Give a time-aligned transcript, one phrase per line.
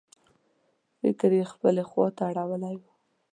[0.99, 2.83] فکر یې خپلې خواته اړولی و.